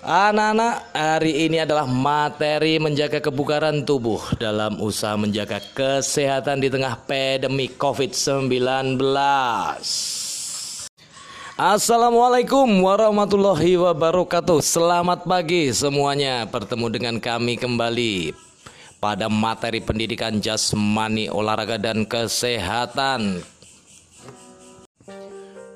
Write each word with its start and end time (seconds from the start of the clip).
Anak-anak, 0.00 0.96
hari 0.96 1.44
ini 1.44 1.60
adalah 1.60 1.84
materi 1.84 2.80
menjaga 2.80 3.20
kebugaran 3.20 3.84
tubuh 3.84 4.16
dalam 4.40 4.80
usaha 4.80 5.12
menjaga 5.12 5.60
kesehatan 5.76 6.64
di 6.64 6.72
tengah 6.72 6.96
pandemi 7.04 7.68
COVID-19. 7.68 8.96
Assalamualaikum 11.60 12.64
warahmatullahi 12.80 13.76
wabarakatuh. 13.76 14.64
Selamat 14.64 15.28
pagi 15.28 15.68
semuanya. 15.76 16.48
Bertemu 16.48 16.86
dengan 16.88 17.20
kami 17.20 17.60
kembali 17.60 18.32
pada 19.04 19.28
materi 19.28 19.84
pendidikan 19.84 20.40
jasmani, 20.40 21.28
olahraga 21.28 21.76
dan 21.76 22.08
kesehatan. 22.08 23.44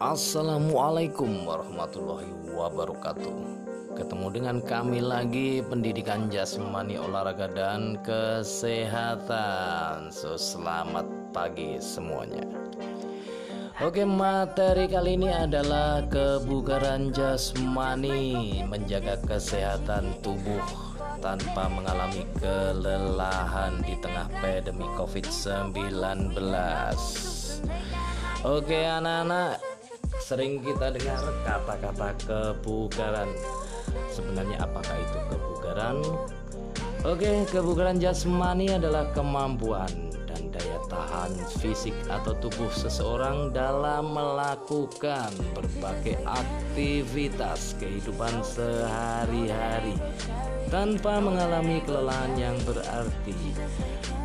Assalamualaikum 0.00 1.44
warahmatullahi 1.44 2.32
wabarakatuh. 2.56 3.73
Ketemu 3.94 4.26
dengan 4.34 4.58
kami 4.58 4.98
lagi 4.98 5.62
pendidikan 5.62 6.26
jasmani 6.26 6.98
olahraga 6.98 7.46
dan 7.46 7.94
kesehatan. 8.02 9.30
So 10.10 10.34
selamat 10.34 11.06
pagi 11.30 11.78
semuanya. 11.78 12.42
Oke, 13.78 14.02
materi 14.02 14.90
kali 14.90 15.14
ini 15.14 15.30
adalah 15.30 16.02
kebugaran 16.10 17.14
jasmani, 17.14 18.66
menjaga 18.66 19.14
kesehatan 19.30 20.18
tubuh 20.26 20.62
tanpa 21.22 21.70
mengalami 21.70 22.26
kelelahan 22.42 23.78
di 23.86 23.94
tengah 24.02 24.26
pandemi 24.42 24.90
COVID-19. 24.98 26.34
Oke, 28.42 28.78
anak-anak, 28.90 29.62
sering 30.18 30.58
kita 30.62 30.90
dengar 30.94 31.22
kata-kata 31.46 32.08
kebugaran 32.26 33.30
Sebenarnya 34.14 34.62
apakah 34.62 34.94
itu 34.94 35.18
kebugaran? 35.26 35.98
Oke, 37.02 37.42
kebugaran 37.50 37.98
jasmani 37.98 38.70
adalah 38.70 39.10
kemampuan 39.10 39.90
dan 40.30 40.54
daya 40.54 40.78
tahan 40.86 41.34
fisik 41.58 41.92
atau 42.06 42.30
tubuh 42.38 42.70
seseorang 42.70 43.50
dalam 43.50 44.14
melakukan 44.14 45.34
berbagai 45.50 46.14
aktivitas 46.22 47.74
kehidupan 47.82 48.38
sehari-hari 48.46 49.98
tanpa 50.70 51.18
mengalami 51.18 51.82
kelelahan 51.82 52.38
yang 52.38 52.56
berarti. 52.62 53.34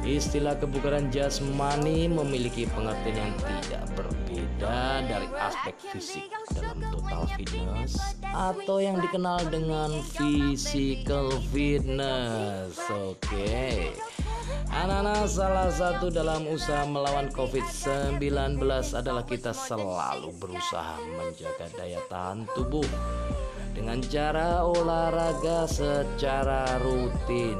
Istilah 0.06 0.56
kebugaran 0.62 1.10
jasmani 1.10 2.06
memiliki 2.08 2.70
pengertian 2.72 3.18
yang 3.18 3.34
tidak 3.42 3.84
berbeda 3.98 4.19
dari 4.60 5.28
aspek 5.40 5.76
fisik 5.92 6.28
dalam 6.52 6.84
total 6.92 7.24
fitness 7.40 7.96
atau 8.36 8.84
yang 8.84 9.00
dikenal 9.00 9.40
dengan 9.48 10.04
physical 10.04 11.32
fitness. 11.50 12.76
Oke. 12.92 13.16
Okay. 13.24 13.80
Anak-anak 14.70 15.26
salah 15.26 15.70
satu 15.74 16.14
dalam 16.14 16.46
usaha 16.46 16.86
melawan 16.86 17.30
COVID-19 17.34 18.62
adalah 18.94 19.26
kita 19.26 19.50
selalu 19.50 20.30
berusaha 20.38 20.98
menjaga 21.18 21.74
daya 21.74 22.02
tahan 22.06 22.46
tubuh 22.54 22.86
dengan 23.74 23.98
cara 24.06 24.62
olahraga 24.62 25.66
secara 25.66 26.70
rutin. 26.86 27.58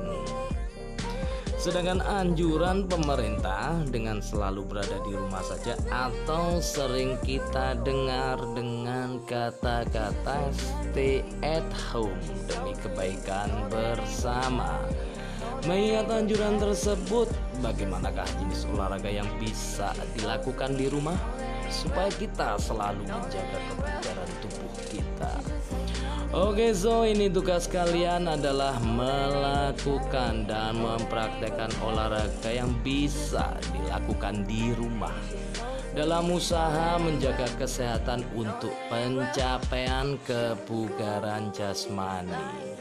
Sedangkan 1.60 2.00
anjuran 2.00 2.88
pemerintah 2.88 3.84
dengan 3.92 4.24
selalu 4.24 4.64
berada 4.64 4.96
di 5.04 5.12
rumah 5.12 5.44
saja 5.44 5.76
atau 5.92 6.64
sering 6.64 7.20
kita 7.20 7.76
dengar 7.84 8.40
dengan 8.56 9.20
kata-kata 9.28 10.56
stay 10.56 11.20
at 11.44 11.68
home 11.92 12.16
demi 12.48 12.72
kebaikan 12.80 13.52
bersama. 13.68 14.80
Mengingat 15.68 16.08
anjuran 16.08 16.56
tersebut, 16.64 17.28
bagaimanakah 17.60 18.24
jenis 18.40 18.64
olahraga 18.72 19.12
yang 19.12 19.28
bisa 19.36 19.92
dilakukan 20.16 20.80
di 20.80 20.88
rumah 20.88 21.20
supaya 21.68 22.08
kita 22.16 22.56
selalu 22.56 23.04
menjaga 23.04 23.60
kebugaran 23.68 24.30
tubuh 24.40 24.72
kita? 24.88 25.34
Oke 26.30 26.78
so 26.78 27.10
ini 27.10 27.26
tugas 27.26 27.66
kalian 27.66 28.30
adalah 28.30 28.78
melakukan 28.86 30.46
dan 30.46 30.78
mempraktekkan 30.78 31.74
olahraga 31.82 32.54
yang 32.54 32.70
bisa 32.86 33.58
dilakukan 33.74 34.46
di 34.46 34.70
rumah 34.78 35.18
dalam 35.98 36.30
usaha 36.30 37.02
menjaga 37.02 37.50
kesehatan 37.58 38.22
untuk 38.38 38.70
pencapaian 38.94 40.22
kebugaran 40.22 41.50
jasmani. 41.50 42.78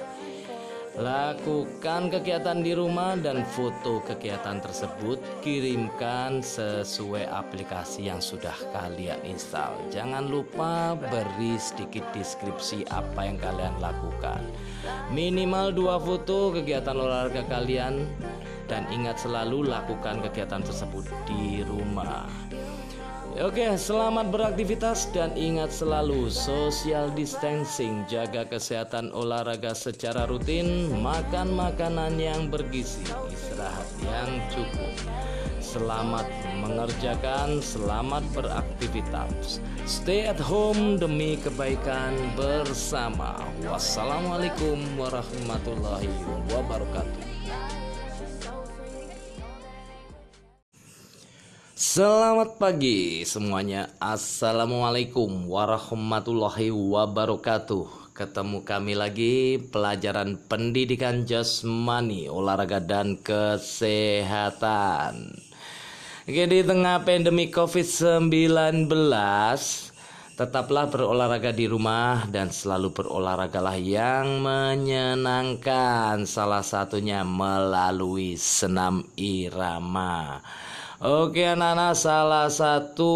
Lakukan 0.96 2.08
kegiatan 2.08 2.64
di 2.64 2.72
rumah 2.72 3.12
dan 3.20 3.44
foto 3.44 4.00
kegiatan 4.00 4.56
tersebut 4.64 5.20
kirimkan 5.44 6.40
sesuai 6.40 7.28
aplikasi 7.28 8.08
yang 8.08 8.24
sudah 8.24 8.56
kalian 8.72 9.20
install. 9.28 9.76
Jangan 9.92 10.30
lupa 10.32 10.96
beri 10.96 11.60
sedikit 11.60 12.08
deskripsi 12.16 12.88
apa 12.88 13.28
yang 13.28 13.36
kalian 13.36 13.76
lakukan. 13.82 14.40
Minimal 15.12 15.76
dua 15.76 16.00
foto 16.00 16.56
kegiatan 16.56 16.96
olahraga 16.96 17.44
kalian 17.44 18.08
dan 18.68 18.88
ingat 18.88 19.20
selalu 19.20 19.68
lakukan 19.68 20.24
kegiatan 20.24 20.64
tersebut 20.64 21.04
di 21.28 21.64
rumah. 21.64 22.47
Oke, 23.38 23.70
selamat 23.78 24.34
beraktivitas 24.34 25.14
dan 25.14 25.30
ingat 25.38 25.70
selalu 25.70 26.26
social 26.26 27.06
distancing, 27.14 28.02
jaga 28.10 28.42
kesehatan 28.42 29.14
olahraga 29.14 29.78
secara 29.78 30.26
rutin, 30.26 30.90
makan 30.98 31.54
makanan 31.54 32.18
yang 32.18 32.50
bergizi, 32.50 33.06
istirahat 33.30 33.86
yang 34.02 34.42
cukup. 34.50 34.90
Selamat 35.62 36.26
mengerjakan, 36.66 37.62
selamat 37.62 38.26
beraktivitas. 38.34 39.62
Stay 39.86 40.26
at 40.26 40.42
home 40.42 40.98
demi 40.98 41.38
kebaikan 41.38 42.18
bersama. 42.34 43.38
Wassalamualaikum 43.62 44.82
warahmatullahi 44.98 46.10
wabarakatuh. 46.50 47.27
Selamat 51.78 52.58
pagi 52.58 53.22
semuanya. 53.22 53.94
Assalamualaikum 54.02 55.46
warahmatullahi 55.46 56.74
wabarakatuh. 56.74 58.10
Ketemu 58.18 58.66
kami 58.66 58.98
lagi 58.98 59.62
pelajaran 59.62 60.42
pendidikan 60.50 61.22
jasmani, 61.22 62.26
olahraga 62.26 62.82
dan 62.82 63.14
kesehatan. 63.22 63.78
Oke 66.26 66.50
di 66.50 66.66
tengah 66.66 67.06
pandemi 67.06 67.46
COVID-19 67.46 68.90
Tetaplah 70.34 70.90
berolahraga 70.90 71.54
di 71.54 71.70
rumah 71.70 72.26
dan 72.26 72.50
selalu 72.50 72.90
berolahragalah 72.90 73.78
yang 73.78 74.42
menyenangkan 74.42 76.26
Salah 76.26 76.66
satunya 76.66 77.22
melalui 77.22 78.34
senam 78.34 79.06
irama 79.14 80.42
Oke 80.98 81.46
anak-anak 81.46 81.94
salah 81.94 82.50
satu 82.50 83.14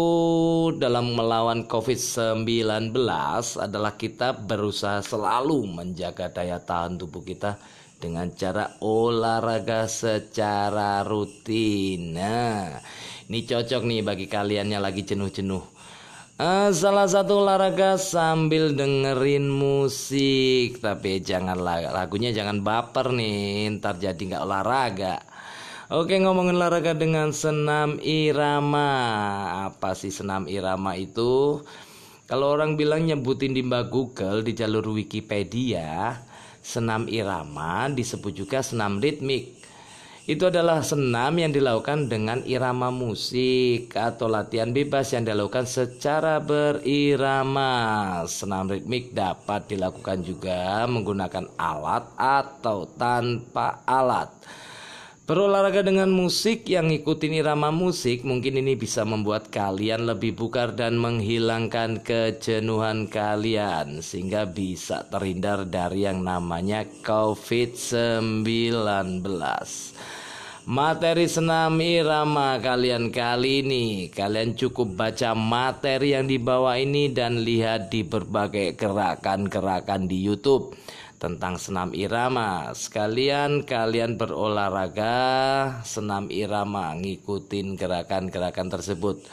dalam 0.79 1.19
melawan 1.19 1.67
COVID-19 1.67 2.95
adalah 3.59 3.99
kita 3.99 4.39
berusaha 4.39 5.03
selalu 5.03 5.67
menjaga 5.67 6.31
daya 6.31 6.63
tahan 6.63 6.95
tubuh 6.95 7.27
kita 7.27 7.59
dengan 7.99 8.31
cara 8.39 8.79
olahraga 8.79 9.91
secara 9.91 11.03
rutin. 11.03 12.15
Nah, 12.15 12.79
ini 13.27 13.43
cocok 13.43 13.83
nih 13.83 13.99
bagi 13.99 14.31
kalian 14.31 14.71
yang 14.71 14.79
lagi 14.79 15.03
jenuh-jenuh. 15.03 15.63
Uh, 16.39 16.71
salah 16.71 17.11
satu 17.11 17.43
olahraga 17.43 17.99
sambil 17.99 18.71
dengerin 18.71 19.51
musik, 19.51 20.79
tapi 20.79 21.19
jangan 21.19 21.59
lagunya 21.59 22.31
jangan 22.31 22.63
baper 22.63 23.11
nih, 23.11 23.75
ntar 23.75 23.99
jadi 23.99 24.15
nggak 24.23 24.43
olahraga. 24.47 25.32
Oke 25.91 26.15
ngomongin 26.15 26.55
olahraga 26.55 26.95
dengan 26.95 27.35
senam 27.35 27.99
irama 27.99 28.87
Apa 29.67 29.91
sih 29.99 30.15
senam 30.15 30.47
irama 30.47 30.95
itu? 30.95 31.59
Kalau 32.23 32.55
orang 32.55 32.79
bilang 32.79 33.03
nyebutin 33.03 33.51
di 33.51 33.67
mbak 33.67 33.91
Google 33.91 34.47
di 34.47 34.55
jalur 34.55 34.95
Wikipedia 34.95 36.23
Senam 36.63 37.11
irama 37.11 37.91
disebut 37.91 38.31
juga 38.31 38.63
senam 38.63 39.03
ritmik 39.03 39.59
itu 40.23 40.47
adalah 40.47 40.79
senam 40.87 41.35
yang 41.35 41.51
dilakukan 41.51 42.07
dengan 42.07 42.39
irama 42.47 42.87
musik 42.87 43.91
atau 43.91 44.31
latihan 44.31 44.71
bebas 44.71 45.11
yang 45.11 45.27
dilakukan 45.27 45.67
secara 45.67 46.39
berirama. 46.39 48.23
Senam 48.31 48.71
ritmik 48.71 49.11
dapat 49.11 49.67
dilakukan 49.67 50.23
juga 50.23 50.87
menggunakan 50.87 51.51
alat 51.59 52.07
atau 52.15 52.87
tanpa 52.95 53.83
alat. 53.83 54.31
Berolahraga 55.23 55.87
dengan 55.87 56.11
musik 56.11 56.67
yang 56.67 56.91
ngikutin 56.91 57.39
irama 57.39 57.71
musik 57.71 58.27
mungkin 58.27 58.59
ini 58.59 58.75
bisa 58.75 59.07
membuat 59.07 59.47
kalian 59.47 60.03
lebih 60.03 60.35
bugar 60.35 60.75
dan 60.75 60.99
menghilangkan 60.99 62.03
kejenuhan 62.03 63.07
kalian 63.07 64.03
sehingga 64.03 64.43
bisa 64.43 65.07
terhindar 65.07 65.63
dari 65.63 66.03
yang 66.03 66.27
namanya 66.27 66.83
COVID-19. 67.07 69.23
Materi 70.63 71.27
senam 71.31 71.79
irama 71.79 72.55
kalian 72.55 73.11
kali 73.11 73.67
ini 73.67 74.07
Kalian 74.07 74.55
cukup 74.55 74.95
baca 74.95 75.35
materi 75.35 76.15
yang 76.15 76.23
dibawa 76.23 76.79
ini 76.79 77.11
Dan 77.11 77.43
lihat 77.43 77.91
di 77.91 78.07
berbagai 78.07 78.79
gerakan-gerakan 78.79 80.07
di 80.07 80.23
Youtube 80.23 80.71
tentang 81.23 81.55
senam 81.55 81.95
irama. 81.95 82.75
Sekalian 82.75 83.63
kalian 83.63 84.19
berolahraga 84.19 85.15
senam 85.87 86.27
irama, 86.27 86.91
ngikutin 86.99 87.79
gerakan-gerakan 87.79 88.67
tersebut. 88.67 89.23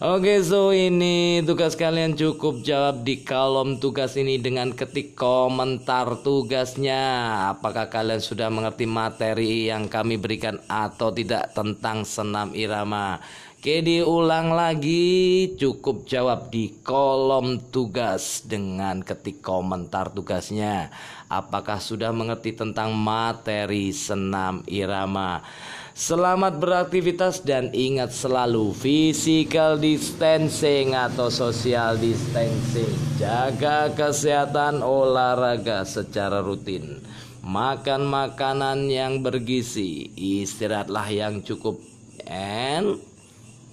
Oke, 0.00 0.40
so 0.40 0.72
ini 0.72 1.44
tugas 1.44 1.76
kalian 1.76 2.16
cukup 2.16 2.64
jawab 2.64 3.04
di 3.04 3.20
kolom 3.20 3.76
tugas 3.76 4.16
ini 4.16 4.40
dengan 4.40 4.72
ketik 4.72 5.12
komentar 5.12 6.24
tugasnya. 6.24 7.04
Apakah 7.52 7.92
kalian 7.92 8.24
sudah 8.24 8.48
mengerti 8.48 8.88
materi 8.88 9.68
yang 9.68 9.92
kami 9.92 10.16
berikan 10.16 10.56
atau 10.72 11.12
tidak 11.12 11.52
tentang 11.52 12.08
senam 12.08 12.56
irama? 12.56 13.20
Oke 13.60 13.84
diulang 13.84 14.56
lagi. 14.56 15.52
Cukup 15.52 16.08
jawab 16.08 16.48
di 16.48 16.80
kolom 16.80 17.60
tugas 17.68 18.40
dengan 18.48 19.04
ketik 19.04 19.44
komentar 19.44 20.16
tugasnya. 20.16 20.88
Apakah 21.28 21.76
sudah 21.76 22.08
mengerti 22.08 22.56
tentang 22.56 22.96
materi 22.96 23.92
senam 23.92 24.64
irama? 24.64 25.44
Selamat 25.92 26.56
beraktivitas 26.56 27.44
dan 27.44 27.68
ingat 27.76 28.16
selalu 28.16 28.72
physical 28.72 29.76
distancing 29.76 30.96
atau 30.96 31.28
social 31.28 32.00
distancing. 32.00 32.96
Jaga 33.20 33.92
kesehatan 33.92 34.80
olahraga 34.80 35.84
secara 35.84 36.40
rutin. 36.40 37.04
Makan 37.44 38.08
makanan 38.08 38.88
yang 38.88 39.20
bergizi. 39.20 40.08
Istirahatlah 40.16 41.12
yang 41.12 41.44
cukup. 41.44 41.76
And 42.24 43.09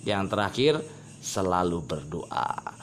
yang 0.06 0.30
terakhir, 0.30 0.82
selalu 1.22 1.82
berdoa. 1.86 2.76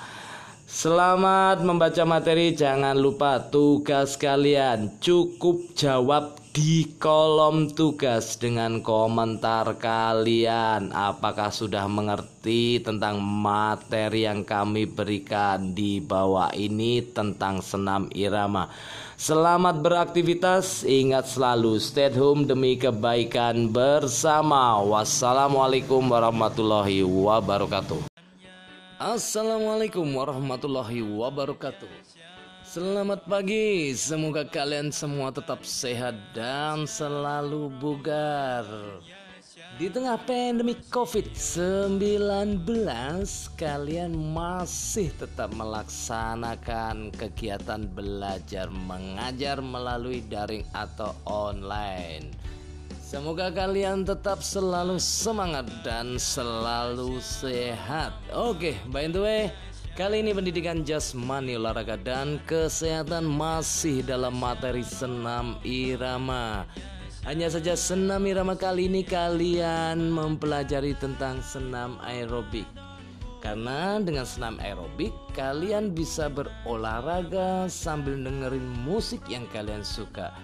Selamat 0.65 1.63
membaca 1.63 2.03
materi, 2.03 2.51
jangan 2.51 2.99
lupa 2.99 3.39
tugas 3.39 4.19
kalian 4.19 4.99
cukup 4.99 5.71
jawab 5.79 6.44
di 6.55 6.87
kolom 7.03 7.75
tugas 7.75 8.39
dengan 8.39 8.79
komentar 8.79 9.75
kalian. 9.75 10.95
Apakah 10.95 11.51
sudah 11.51 11.91
mengerti 11.91 12.79
tentang 12.79 13.19
materi 13.19 14.23
yang 14.23 14.47
kami 14.47 14.87
berikan 14.87 15.75
di 15.75 15.99
bawah 15.99 16.55
ini 16.55 17.03
tentang 17.11 17.59
senam 17.59 18.07
irama? 18.15 18.71
Selamat 19.19 19.83
beraktivitas, 19.83 20.87
ingat 20.87 21.27
selalu 21.27 21.83
stay 21.83 22.15
home 22.15 22.47
demi 22.47 22.79
kebaikan 22.79 23.75
bersama. 23.75 24.79
Wassalamualaikum 24.79 26.07
warahmatullahi 26.07 27.03
wabarakatuh. 27.03 28.07
Assalamualaikum 29.03 30.07
warahmatullahi 30.07 31.03
wabarakatuh. 31.03 31.91
Selamat 32.75 33.23
pagi, 33.31 33.95
semoga 33.95 34.43
kalian 34.43 34.91
semua 34.91 35.31
tetap 35.31 35.63
sehat 35.63 36.19
dan 36.35 36.91
selalu 36.91 37.71
bugar. 37.71 38.67
Di 39.79 39.87
tengah 39.87 40.19
pandemi 40.19 40.75
COVID-19, 40.91 42.67
kalian 43.55 44.19
masih 44.19 45.15
tetap 45.15 45.55
melaksanakan 45.55 47.15
kegiatan 47.15 47.87
belajar 47.87 48.67
mengajar 48.75 49.63
melalui 49.63 50.27
daring 50.27 50.67
atau 50.75 51.15
online. 51.31 52.35
Semoga 52.99 53.55
kalian 53.55 54.03
tetap 54.03 54.43
selalu 54.43 54.99
semangat 54.99 55.71
dan 55.87 56.19
selalu 56.19 57.23
sehat. 57.23 58.19
Oke, 58.35 58.75
by 58.91 59.07
the 59.07 59.23
way, 59.23 59.55
kali 59.95 60.27
ini 60.27 60.35
pendidikan 60.35 60.83
jasmani, 60.83 61.55
olahraga 61.55 61.95
dan 61.95 62.43
kesehatan 62.51 63.31
masih 63.31 64.03
dalam 64.03 64.35
materi 64.35 64.83
senam 64.83 65.55
irama. 65.63 66.67
Hanya 67.23 67.47
saja 67.47 67.79
senam 67.79 68.27
irama 68.27 68.59
kali 68.59 68.91
ini 68.91 69.07
kalian 69.07 70.11
mempelajari 70.11 70.99
tentang 70.99 71.39
senam 71.47 71.97
aerobik. 72.03 72.67
Karena 73.39 74.03
dengan 74.03 74.27
senam 74.27 74.59
aerobik 74.59 75.15
kalian 75.39 75.95
bisa 75.95 76.27
berolahraga 76.27 77.71
sambil 77.71 78.19
dengerin 78.19 78.67
musik 78.83 79.23
yang 79.31 79.47
kalian 79.55 79.87
suka 79.87 80.35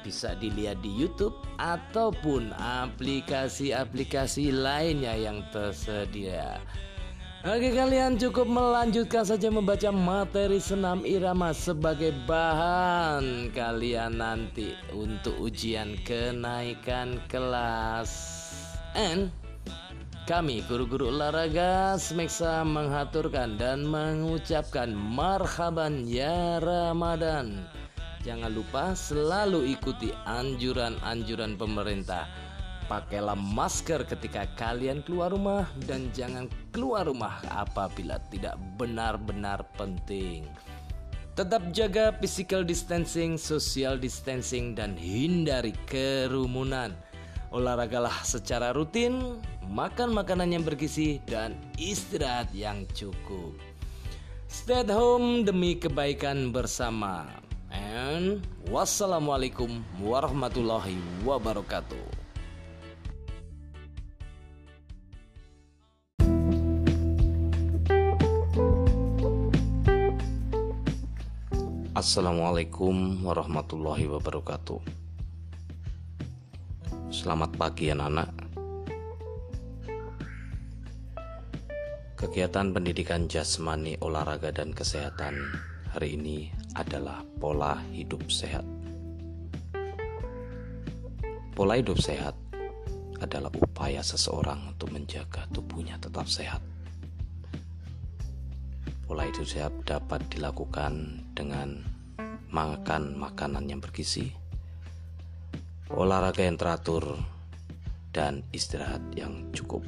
bisa 0.00 0.32
dilihat 0.40 0.80
di 0.80 0.88
YouTube 0.88 1.36
ataupun 1.60 2.56
aplikasi-aplikasi 2.56 4.48
lainnya 4.48 5.12
yang 5.12 5.44
tersedia. 5.52 6.56
Oke 7.40 7.72
kalian 7.72 8.20
cukup 8.20 8.44
melanjutkan 8.44 9.24
saja 9.24 9.48
membaca 9.48 9.88
materi 9.88 10.60
senam 10.60 11.00
irama 11.08 11.56
sebagai 11.56 12.12
bahan 12.28 13.48
kalian 13.56 14.20
nanti 14.20 14.76
untuk 14.92 15.40
ujian 15.40 15.96
kenaikan 16.04 17.16
kelas. 17.32 18.12
And 18.92 19.32
kami 20.28 20.60
guru-guru 20.68 21.08
olahraga 21.08 21.96
semeksa 21.96 22.60
menghaturkan 22.60 23.56
dan 23.56 23.88
mengucapkan 23.88 24.92
marhaban 24.92 26.04
ya 26.04 26.60
Ramadan. 26.60 27.64
Jangan 28.20 28.52
lupa 28.52 28.92
selalu 28.92 29.80
ikuti 29.80 30.12
anjuran-anjuran 30.28 31.56
pemerintah. 31.56 32.49
Pakailah 32.90 33.38
masker 33.38 34.02
ketika 34.02 34.50
kalian 34.58 35.06
keluar 35.06 35.30
rumah 35.30 35.70
dan 35.86 36.10
jangan 36.10 36.50
keluar 36.74 37.06
rumah 37.06 37.38
apabila 37.46 38.18
tidak 38.34 38.58
benar-benar 38.74 39.62
penting. 39.78 40.42
Tetap 41.38 41.70
jaga 41.70 42.10
physical 42.18 42.66
distancing, 42.66 43.38
social 43.38 43.94
distancing, 43.94 44.74
dan 44.74 44.98
hindari 44.98 45.70
kerumunan. 45.86 46.90
Olahragalah 47.54 48.26
secara 48.26 48.74
rutin, 48.74 49.38
makan 49.70 50.10
makanan 50.10 50.50
yang 50.50 50.66
bergizi, 50.66 51.22
dan 51.30 51.54
istirahat 51.78 52.50
yang 52.50 52.90
cukup. 52.90 53.54
Stay 54.50 54.82
at 54.82 54.90
home 54.90 55.46
demi 55.46 55.78
kebaikan 55.78 56.50
bersama. 56.50 57.30
And 57.70 58.42
wassalamualaikum 58.66 59.78
warahmatullahi 60.02 60.98
wabarakatuh. 61.22 62.19
Assalamualaikum 72.00 73.28
warahmatullahi 73.28 74.08
wabarakatuh. 74.08 74.80
Selamat 77.12 77.52
pagi 77.60 77.92
anak-anak. 77.92 78.32
Kegiatan 82.16 82.72
pendidikan 82.72 83.28
jasmani, 83.28 84.00
olahraga, 84.00 84.48
dan 84.48 84.72
kesehatan 84.72 85.44
hari 85.92 86.16
ini 86.16 86.48
adalah 86.72 87.20
pola 87.36 87.76
hidup 87.92 88.32
sehat. 88.32 88.64
Pola 91.52 91.76
hidup 91.76 92.00
sehat 92.00 92.32
adalah 93.20 93.52
upaya 93.60 94.00
seseorang 94.00 94.72
untuk 94.72 94.88
menjaga 94.88 95.44
tubuhnya 95.52 96.00
tetap 96.00 96.24
sehat. 96.24 96.64
Pola 99.04 99.28
hidup 99.28 99.44
sehat 99.44 99.74
dapat 99.84 100.24
dilakukan 100.32 101.20
dengan 101.36 101.89
makan 102.50 103.14
makanan 103.14 103.70
yang 103.70 103.78
bergizi, 103.78 104.34
olahraga 105.90 106.42
yang 106.42 106.58
teratur, 106.58 107.14
dan 108.10 108.42
istirahat 108.50 109.02
yang 109.14 109.54
cukup. 109.54 109.86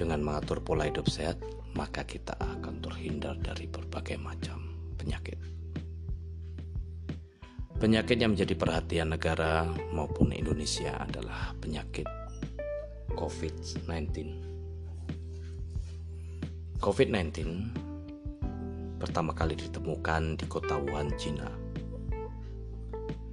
Dengan 0.00 0.24
mengatur 0.24 0.64
pola 0.64 0.88
hidup 0.88 1.06
sehat, 1.12 1.36
maka 1.76 2.08
kita 2.08 2.32
akan 2.40 2.80
terhindar 2.80 3.36
dari 3.36 3.68
berbagai 3.68 4.16
macam 4.16 4.72
penyakit. 4.96 5.36
Penyakit 7.76 8.16
yang 8.16 8.32
menjadi 8.32 8.54
perhatian 8.56 9.10
negara 9.12 9.66
maupun 9.92 10.32
Indonesia 10.32 10.96
adalah 11.02 11.52
penyakit 11.60 12.06
COVID-19. 13.12 13.90
COVID-19 16.80 17.81
pertama 19.02 19.34
kali 19.34 19.58
ditemukan 19.58 20.38
di 20.38 20.46
kota 20.46 20.78
Wuhan, 20.78 21.10
Cina. 21.18 21.50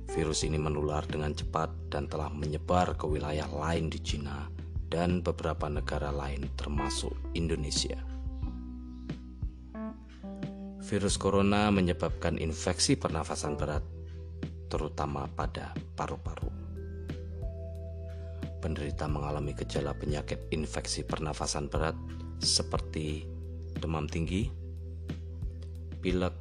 Virus 0.10 0.42
ini 0.42 0.58
menular 0.58 1.06
dengan 1.06 1.30
cepat 1.30 1.70
dan 1.94 2.10
telah 2.10 2.34
menyebar 2.34 2.98
ke 2.98 3.06
wilayah 3.06 3.46
lain 3.46 3.94
di 3.94 4.02
Cina 4.02 4.50
dan 4.90 5.22
beberapa 5.22 5.70
negara 5.70 6.10
lain 6.10 6.50
termasuk 6.58 7.14
Indonesia. 7.38 8.02
Virus 10.82 11.22
corona 11.22 11.70
menyebabkan 11.70 12.42
infeksi 12.42 12.98
pernafasan 12.98 13.54
berat, 13.54 13.86
terutama 14.74 15.30
pada 15.30 15.78
paru-paru. 15.94 16.50
Penderita 18.58 19.06
mengalami 19.06 19.54
gejala 19.54 19.94
penyakit 19.94 20.50
infeksi 20.50 21.06
pernafasan 21.06 21.70
berat 21.70 21.94
seperti 22.42 23.30
demam 23.78 24.10
tinggi, 24.10 24.59
pilek, 26.00 26.36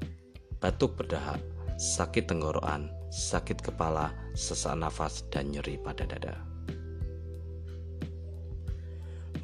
batuk 0.58 0.98
berdahak, 0.98 1.42
sakit 1.78 2.26
tenggorokan, 2.26 2.90
sakit 3.14 3.62
kepala, 3.62 4.10
sesak 4.34 4.74
nafas, 4.74 5.22
dan 5.30 5.54
nyeri 5.54 5.78
pada 5.78 6.04
dada. 6.04 6.34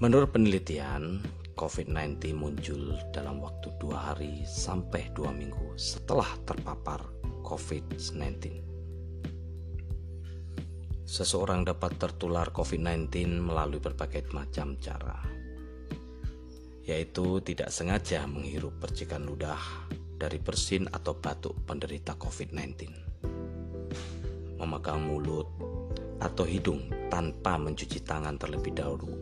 Menurut 0.03 0.35
penelitian, 0.35 1.23
COVID-19 1.55 2.35
muncul 2.35 2.99
dalam 3.15 3.39
waktu 3.39 3.71
dua 3.79 4.11
hari 4.11 4.43
sampai 4.43 5.07
dua 5.15 5.31
minggu 5.31 5.79
setelah 5.79 6.27
terpapar 6.43 6.99
COVID-19. 7.47 8.67
Seseorang 11.07 11.63
dapat 11.63 11.95
tertular 11.95 12.51
COVID-19 12.51 13.39
melalui 13.39 13.79
berbagai 13.79 14.27
macam 14.35 14.75
cara, 14.83 15.23
yaitu 16.83 17.39
tidak 17.47 17.71
sengaja 17.71 18.27
menghirup 18.27 18.75
percikan 18.83 19.23
ludah 19.23 19.63
dari 20.25 20.41
bersin 20.41 20.89
atau 20.89 21.13
batuk 21.21 21.69
penderita 21.69 22.17
COVID-19 22.17 23.05
memegang 24.65 25.05
mulut 25.05 25.45
atau 26.17 26.49
hidung 26.49 26.89
tanpa 27.13 27.61
mencuci 27.61 28.01
tangan 28.01 28.41
terlebih 28.41 28.73
dahulu 28.73 29.21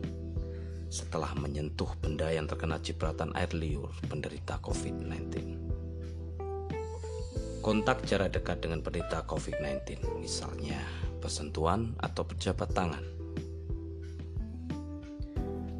setelah 0.87 1.35
menyentuh 1.35 1.89
benda 1.99 2.31
yang 2.31 2.47
terkena 2.47 2.79
cipratan 2.79 3.35
air 3.35 3.51
liur 3.51 3.91
penderita 4.07 4.61
COVID-19. 4.63 5.59
Kontak 7.59 8.05
jarak 8.07 8.37
dekat 8.37 8.61
dengan 8.63 8.79
penderita 8.85 9.25
COVID-19, 9.25 10.05
misalnya 10.21 10.79
bersentuhan 11.17 11.97
atau 11.97 12.23
berjabat 12.23 12.69
tangan. 12.71 13.03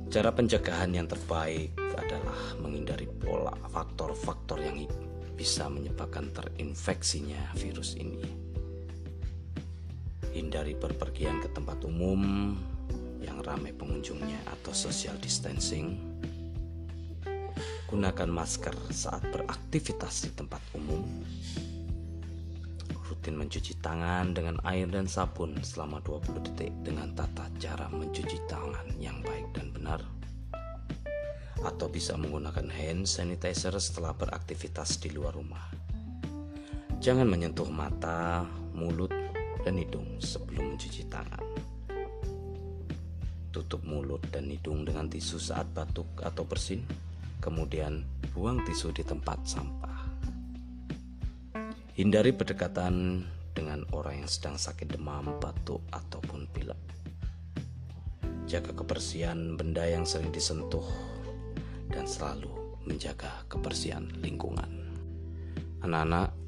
Cara 0.09 0.29
pencegahan 0.33 0.91
yang 0.91 1.05
terbaik 1.05 1.77
adalah 1.93 2.57
menghindari 2.57 3.05
pola 3.05 3.53
faktor-faktor 3.69 4.59
yang 4.65 4.81
bisa 5.33 5.67
menyebabkan 5.67 6.29
terinfeksinya 6.31 7.57
virus 7.57 7.97
ini 7.97 8.53
hindari 10.33 10.73
berpergian 10.73 11.39
ke 11.45 11.49
tempat 11.53 11.77
umum 11.85 12.57
yang 13.21 13.39
ramai 13.45 13.71
pengunjungnya 13.71 14.41
atau 14.49 14.73
social 14.73 15.15
distancing. 15.21 16.01
Gunakan 17.87 18.29
masker 18.33 18.73
saat 18.89 19.21
beraktivitas 19.29 20.25
di 20.25 20.31
tempat 20.33 20.59
umum. 20.73 21.05
Rutin 22.89 23.37
mencuci 23.37 23.77
tangan 23.77 24.33
dengan 24.33 24.57
air 24.65 24.89
dan 24.89 25.05
sabun 25.05 25.61
selama 25.61 26.01
20 26.01 26.41
detik 26.49 26.73
dengan 26.81 27.13
tata 27.13 27.45
cara 27.61 27.85
mencuci 27.93 28.41
tangan 28.49 28.97
yang 28.97 29.21
baik 29.21 29.53
dan 29.53 29.69
benar. 29.69 30.01
Atau 31.63 31.87
bisa 31.87 32.19
menggunakan 32.19 32.67
hand 32.67 33.07
sanitizer 33.07 33.71
setelah 33.79 34.11
beraktivitas 34.13 34.99
di 34.99 35.15
luar 35.15 35.33
rumah. 35.33 35.71
Jangan 36.99 37.27
menyentuh 37.27 37.67
mata, 37.67 38.47
mulut, 38.75 39.11
dan 39.63 39.79
hidung 39.79 40.19
sebelum 40.19 40.75
mencuci 40.75 41.07
tangan. 41.07 41.43
Tutup 43.51 43.83
mulut 43.87 44.19
dan 44.31 44.51
hidung 44.51 44.83
dengan 44.83 45.07
tisu 45.07 45.39
saat 45.39 45.67
batuk 45.71 46.07
atau 46.19 46.43
bersin, 46.43 46.83
kemudian 47.39 48.03
buang 48.35 48.59
tisu 48.67 48.91
di 48.91 49.03
tempat 49.07 49.39
sampah. 49.47 49.99
Hindari 51.93 52.33
berdekatan 52.33 53.23
dengan 53.53 53.85
orang 53.93 54.25
yang 54.25 54.29
sedang 54.31 54.57
sakit 54.57 54.97
demam, 54.97 55.37
batuk, 55.37 55.85
ataupun 55.93 56.49
pilek. 56.49 56.79
Jaga 58.49 58.73
kebersihan 58.73 59.53
benda 59.55 59.85
yang 59.85 60.03
sering 60.03 60.33
disentuh 60.33 61.12
dan 61.93 62.09
selalu 62.09 62.49
menjaga 62.89 63.45
kebersihan 63.45 64.09
lingkungan. 64.19 64.67
Anak-anak, 65.85 66.43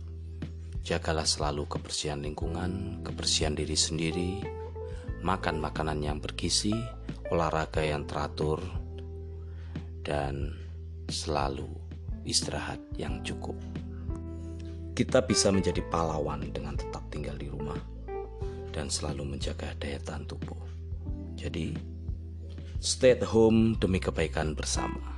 Jagalah 0.86 1.26
selalu 1.26 1.66
kebersihan 1.66 2.22
lingkungan, 2.22 3.02
kebersihan 3.02 3.58
diri 3.58 3.74
sendiri, 3.74 4.38
makan 5.26 5.58
makanan 5.58 5.98
yang 5.98 6.22
bergizi, 6.22 6.78
olahraga 7.34 7.82
yang 7.82 8.06
teratur, 8.06 8.62
dan 10.06 10.54
selalu 11.10 11.66
istirahat 12.22 12.78
yang 13.02 13.26
cukup. 13.26 13.58
Kita 14.94 15.26
bisa 15.26 15.50
menjadi 15.50 15.82
pahlawan 15.90 16.54
dengan 16.54 16.78
tetap 16.78 17.02
tinggal 17.10 17.34
di 17.34 17.50
rumah 17.50 17.82
dan 18.70 18.86
selalu 18.86 19.26
menjaga 19.26 19.74
daya 19.82 19.98
tahan 20.06 20.30
tubuh. 20.30 20.62
Jadi, 21.34 21.74
stay 22.78 23.18
at 23.18 23.26
home 23.26 23.74
demi 23.82 23.98
kebaikan 23.98 24.54
bersama. 24.54 25.15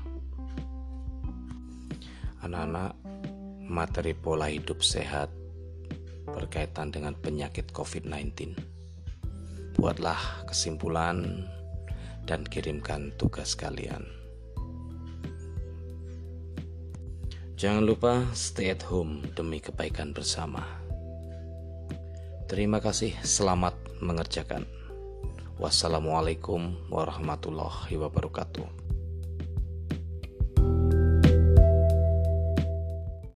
Anak-anak, 2.47 2.95
materi 3.67 4.15
pola 4.15 4.47
hidup 4.47 4.79
sehat 4.79 5.27
berkaitan 6.31 6.95
dengan 6.95 7.11
penyakit 7.11 7.75
COVID-19. 7.75 8.55
Buatlah 9.75 10.47
kesimpulan 10.47 11.43
dan 12.23 12.47
kirimkan 12.47 13.11
tugas 13.19 13.51
kalian. 13.51 14.07
Jangan 17.59 17.83
lupa 17.83 18.23
stay 18.31 18.71
at 18.71 18.79
home 18.87 19.27
demi 19.35 19.59
kebaikan 19.59 20.15
bersama. 20.15 20.63
Terima 22.47 22.79
kasih, 22.79 23.11
selamat 23.27 23.75
mengerjakan. 23.99 24.63
Wassalamualaikum 25.59 26.87
warahmatullahi 26.87 27.99
wabarakatuh. 27.99 28.76